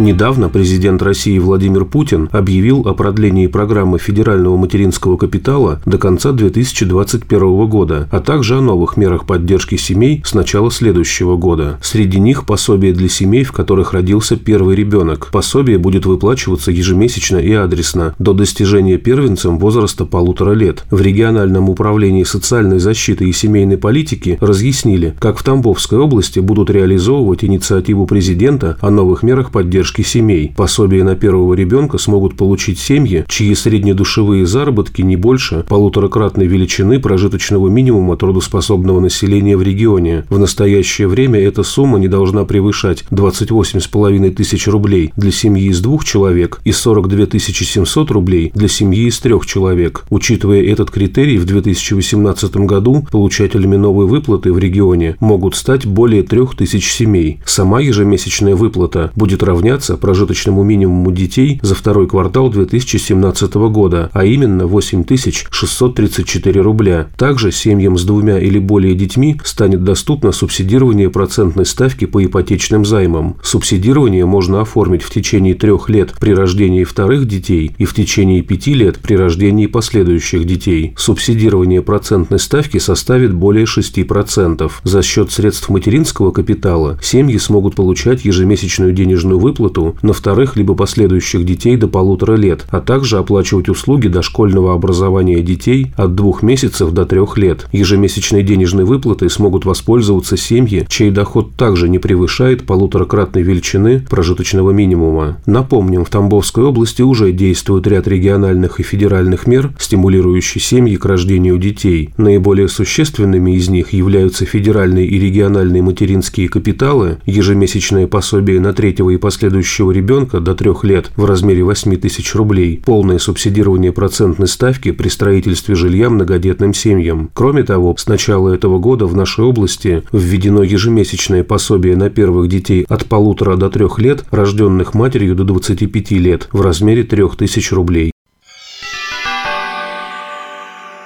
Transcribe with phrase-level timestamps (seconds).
[0.00, 7.66] Недавно президент России Владимир Путин объявил о продлении программы федерального материнского капитала до конца 2021
[7.68, 11.78] года, а также о новых мерах поддержки семей с начала следующего года.
[11.82, 15.28] Среди них пособие для семей, в которых родился первый ребенок.
[15.30, 20.82] Пособие будет выплачиваться ежемесячно и адресно до достижения первенцем возраста полутора лет.
[20.90, 27.44] В региональном управлении социальной защиты и семейной политики разъяснили, как в Тамбовской области будут реализовывать
[27.44, 30.52] инициативу президента о новых мерах поддержки поддержки семей.
[30.56, 37.68] Пособие на первого ребенка смогут получить семьи, чьи среднедушевые заработки не больше полуторакратной величины прожиточного
[37.68, 40.24] минимума трудоспособного населения в регионе.
[40.28, 46.04] В настоящее время эта сумма не должна превышать 28,5 тысяч рублей для семьи из двух
[46.04, 50.04] человек и 42 700 рублей для семьи из трех человек.
[50.10, 56.56] Учитывая этот критерий, в 2018 году получателями новой выплаты в регионе могут стать более трех
[56.56, 57.40] тысяч семей.
[57.44, 64.24] Сама ежемесячная выплата будет равняться равняться прожиточному минимуму детей за второй квартал 2017 года, а
[64.24, 67.08] именно 8634 рубля.
[67.16, 73.36] Также семьям с двумя или более детьми станет доступно субсидирование процентной ставки по ипотечным займам.
[73.42, 78.74] Субсидирование можно оформить в течение трех лет при рождении вторых детей и в течение пяти
[78.74, 80.92] лет при рождении последующих детей.
[80.96, 84.70] Субсидирование процентной ставки составит более 6%.
[84.84, 90.74] За счет средств материнского капитала семьи смогут получать ежемесячную денежную выплату выплату на вторых либо
[90.74, 96.92] последующих детей до полутора лет, а также оплачивать услуги дошкольного образования детей от двух месяцев
[96.92, 97.66] до трех лет.
[97.72, 105.38] Ежемесячной денежной выплатой смогут воспользоваться семьи, чей доход также не превышает полуторакратной величины прожиточного минимума.
[105.46, 111.58] Напомним, в Тамбовской области уже действует ряд региональных и федеральных мер, стимулирующие семьи к рождению
[111.58, 112.10] детей.
[112.16, 119.16] Наиболее существенными из них являются федеральные и региональные материнские капиталы, ежемесячное пособие на третьего и
[119.16, 124.92] последующего следующего ребенка до трех лет в размере 8 тысяч рублей, полное субсидирование процентной ставки
[124.92, 127.30] при строительстве жилья многодетным семьям.
[127.34, 132.86] Кроме того, с начала этого года в нашей области введено ежемесячное пособие на первых детей
[132.88, 138.12] от полутора до трех лет, рожденных матерью до 25 лет, в размере 3000 рублей.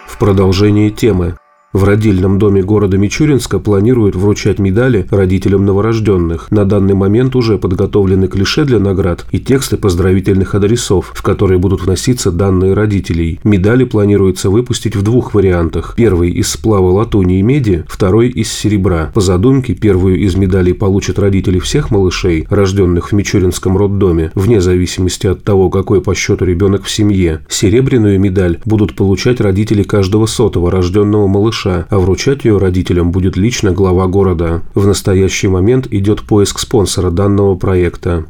[0.07, 1.37] В продолжении темы
[1.75, 6.49] в родильном доме города Мичуринска планируют вручать медали родителям новорожденных.
[6.53, 11.83] На данный момент уже подготовлены клише для наград и тексты поздравительных адресов, в которые будут
[11.83, 13.41] вноситься данные родителей.
[13.43, 15.95] Медали планируется выпустить в двух вариантах.
[15.97, 19.11] Первый из сплава латуни и меди, второй из серебра.
[19.13, 25.27] По задумке, первую из медалей получат родители всех малышей, рожденных в Мичуринском роддоме, вне зависимости
[25.27, 27.41] от того, какой по счету ребенок в семье.
[27.49, 33.37] Серебряную медаль будут получать родители каждого сотого рожденного малыша малыша, а вручать ее родителям будет
[33.37, 34.63] лично глава города.
[34.75, 38.27] В настоящий момент идет поиск спонсора данного проекта.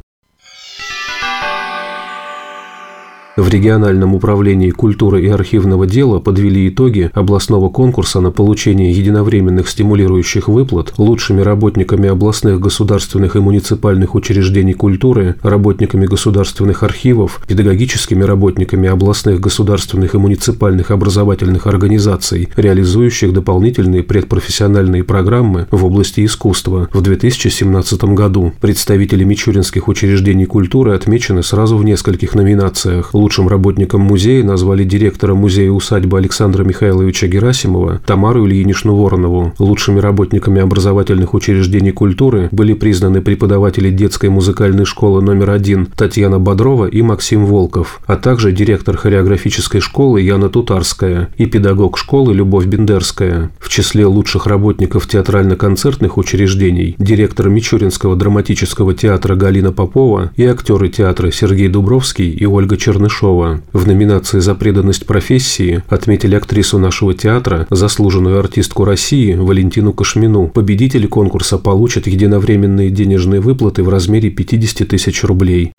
[3.37, 10.47] В региональном управлении культуры и архивного дела подвели итоги областного конкурса на получение единовременных стимулирующих
[10.47, 19.41] выплат лучшими работниками областных государственных и муниципальных учреждений культуры, работниками государственных архивов, педагогическими работниками областных
[19.41, 28.53] государственных и муниципальных образовательных организаций, реализующих дополнительные предпрофессиональные программы в области искусства в 2017 году.
[28.61, 36.19] Представители мичуринских учреждений культуры отмечены сразу в нескольких номинациях– Лучшим работником музея назвали директора музея-усадьбы
[36.19, 39.51] Александра Михайловича Герасимова Тамару Ильиничну Воронову.
[39.57, 46.85] Лучшими работниками образовательных учреждений культуры были признаны преподаватели детской музыкальной школы номер один Татьяна Бодрова
[46.85, 53.49] и Максим Волков, а также директор хореографической школы Яна Тутарская и педагог школы Любовь Бендерская.
[53.59, 61.31] В числе лучших работников театрально-концертных учреждений директор Мичуринского драматического театра Галина Попова и актеры театра
[61.31, 63.14] Сергей Дубровский и Ольга Чернышова.
[63.15, 63.61] Чернышова.
[63.73, 70.47] В номинации «За преданность профессии» отметили актрису нашего театра, заслуженную артистку России Валентину Кашмину.
[70.47, 75.73] Победители конкурса получат единовременные денежные выплаты в размере 50 тысяч рублей.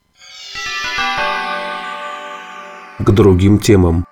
[2.98, 4.06] К другим темам.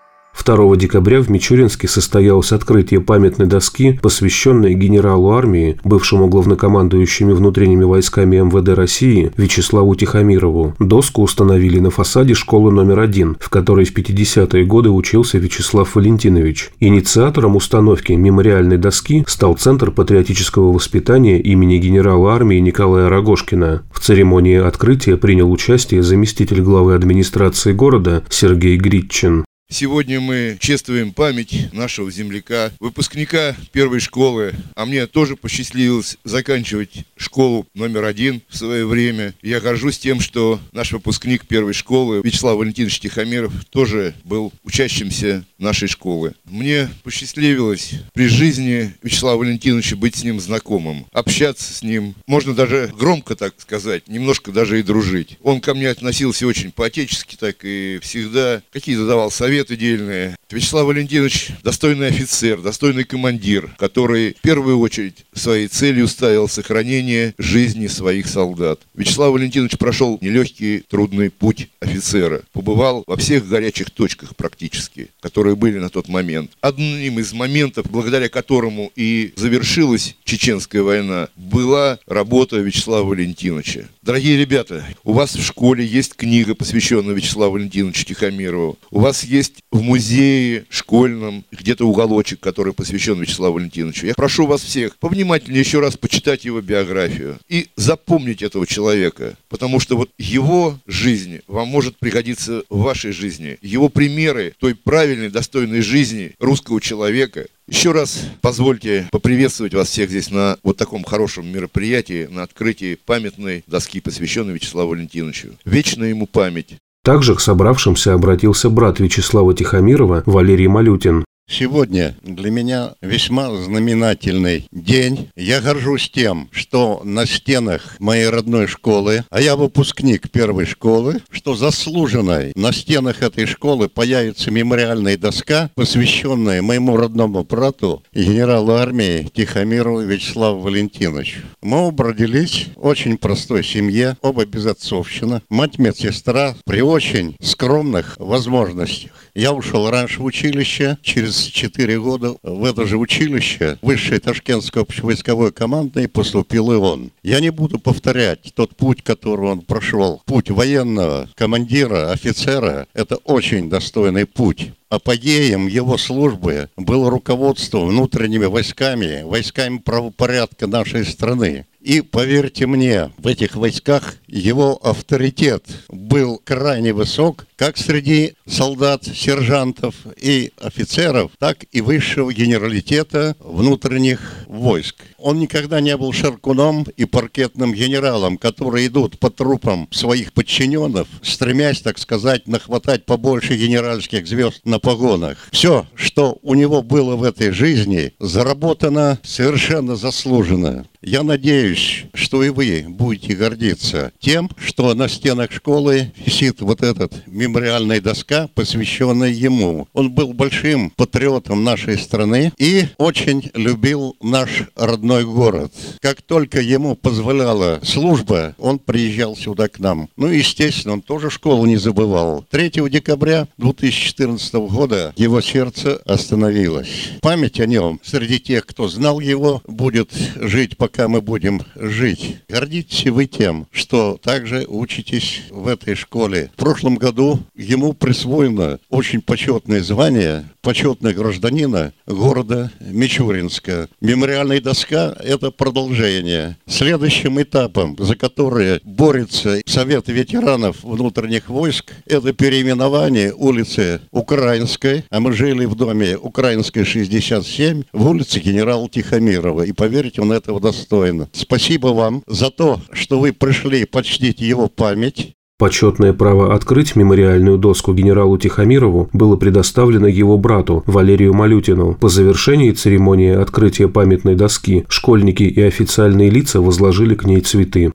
[0.44, 8.36] 2 декабря в Мичуринске состоялось открытие памятной доски, посвященной генералу армии, бывшему главнокомандующими внутренними войсками
[8.36, 10.74] МВД России Вячеславу Тихомирову.
[10.78, 16.70] Доску установили на фасаде школы номер один, в которой в 50-е годы учился Вячеслав Валентинович.
[16.78, 23.84] Инициатором установки мемориальной доски стал Центр патриотического воспитания имени генерала армии Николая Рогошкина.
[23.90, 29.44] В церемонии открытия принял участие заместитель главы администрации города Сергей Гритчин.
[29.74, 37.66] Сегодня мы чествуем память нашего земляка, выпускника первой школы, а мне тоже посчастливилось заканчивать школу
[37.74, 39.34] номер один в свое время.
[39.42, 45.88] Я горжусь тем, что наш выпускник первой школы Вячеслав Валентинович Тихомиров тоже был учащимся нашей
[45.88, 46.34] школы.
[46.44, 52.92] Мне посчастливилось при жизни Вячеслава Валентиновича быть с ним знакомым, общаться с ним, можно даже
[52.96, 55.38] громко так сказать, немножко даже и дружить.
[55.42, 60.36] Он ко мне относился очень по-отечески, так и всегда какие-то давал советы дельные.
[60.50, 67.88] Вячеслав Валентинович достойный офицер, достойный командир, который в первую очередь своей целью ставил сохранение жизни
[67.88, 68.80] своих солдат.
[68.94, 72.42] Вячеслав Валентинович прошел нелегкий, трудный путь офицера.
[72.52, 76.52] Побывал во всех горячих точках практически, которые были на тот момент.
[76.60, 83.88] Одним из моментов, благодаря которому и завершилась Чеченская война, была работа Вячеслава Валентиновича.
[84.02, 88.78] Дорогие ребята, у вас в школе есть книга, посвященная Вячеславу Валентиновичу Тихомирову.
[88.90, 94.06] У вас есть в музее школьном где-то уголочек, который посвящен Вячеславу Валентиновичу.
[94.06, 99.80] Я прошу вас всех повнимательнее еще раз почитать его биографию и запомнить этого человека, потому
[99.80, 103.58] что вот его жизнь вам может пригодиться в вашей жизни.
[103.62, 110.30] Его примеры той правильной, достойной жизни русского человека, еще раз позвольте поприветствовать вас всех здесь
[110.30, 115.48] на вот таком хорошем мероприятии, на открытии памятной доски, посвященной Вячеславу Валентиновичу.
[115.64, 116.76] Вечная ему память.
[117.02, 121.24] Также к собравшимся обратился брат Вячеслава Тихомирова Валерий Малютин.
[121.46, 125.28] Сегодня для меня весьма знаменательный день.
[125.36, 131.54] Я горжусь тем, что на стенах моей родной школы, а я выпускник первой школы, что
[131.54, 140.00] заслуженной на стенах этой школы появится мемориальная доска, посвященная моему родному брату, генералу армии Тихомиру
[140.00, 141.40] Вячеславу Валентиновичу.
[141.60, 145.42] Мы оба в очень простой семье, оба безотцовщина.
[145.50, 149.12] Мать медсестра при очень скромных возможностях.
[149.34, 155.50] Я ушел раньше в училище, через 4 года в это же училище, высшее Ташкентское общевойсковое
[155.50, 157.10] командное, поступил и он.
[157.22, 160.22] Я не буду повторять тот путь, который он прошел.
[160.26, 164.72] Путь военного командира, офицера, это очень достойный путь.
[164.88, 171.66] Апогеем его службы было руководство внутренними войсками, войсками правопорядка нашей страны.
[171.80, 179.94] И поверьте мне, в этих войсках его авторитет был крайне высок, как среди солдат, сержантов
[180.20, 184.96] и офицеров, так и высшего генералитета внутренних войск.
[185.18, 191.80] Он никогда не был шаркуном и паркетным генералом, которые идут по трупам своих подчиненных, стремясь,
[191.80, 195.48] так сказать, нахватать побольше генеральских звезд на погонах.
[195.52, 200.86] Все, что у него было в этой жизни, заработано совершенно заслуженно.
[201.00, 207.12] Я надеюсь, что и вы будете гордиться тем, что на стенах школы висит вот этот
[207.26, 209.86] мемориальная доска, посвященная ему.
[209.92, 215.72] Он был большим патриотом нашей страны и очень любил наш родной город.
[216.00, 220.08] Как только ему позволяла служба, он приезжал сюда к нам.
[220.16, 222.46] Ну, естественно, он тоже школу не забывал.
[222.50, 227.10] 3 декабря 2014 года его сердце остановилось.
[227.20, 232.38] Память о нем среди тех, кто знал его, будет жить пока мы будем жить.
[232.48, 236.50] Гордитесь вы тем, что также учитесь в этой школе.
[236.54, 243.88] В прошлом году ему присвоено очень почетное звание почетный гражданина города Мичуринска.
[244.00, 246.56] Мемориальная доска– это продолжение.
[246.66, 255.34] Следующим этапом, за который борется Совет ветеранов внутренних войск, это переименование улицы Украинской, а мы
[255.34, 259.62] жили в доме Украинской 67, в улице генерала Тихомирова.
[259.62, 261.28] И поверьте, он этого достоин.
[261.32, 265.34] Спасибо вам за то, что вы пришли почтить его память.
[265.56, 271.94] Почетное право открыть мемориальную доску генералу Тихомирову было предоставлено его брату Валерию Малютину.
[271.94, 277.92] По завершении церемонии открытия памятной доски школьники и официальные лица возложили к ней цветы.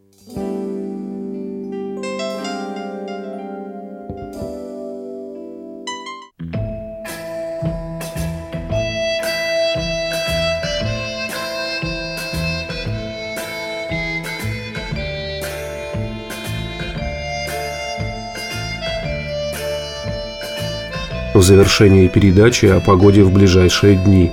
[21.39, 24.29] В завершении передачи о погоде в ближайшие дни.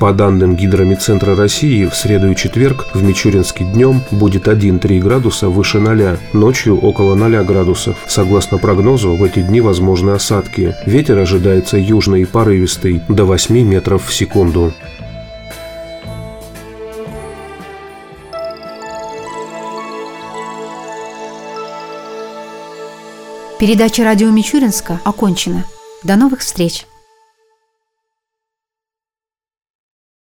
[0.00, 5.78] По данным Гидромедцентра России, в среду и четверг в Мичуринске днем будет 1-3 градуса выше
[5.78, 7.96] 0, ночью около 0 градусов.
[8.08, 10.74] Согласно прогнозу, в эти дни возможны осадки.
[10.84, 14.72] Ветер ожидается южный и порывистый, до 8 метров в секунду.
[23.60, 25.64] Передача радио Мичуринска окончена.
[26.02, 26.87] До новых встреч!